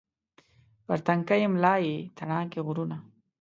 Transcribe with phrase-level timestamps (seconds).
[0.85, 2.97] پر تنکۍ ملا یې تڼاکې غرونه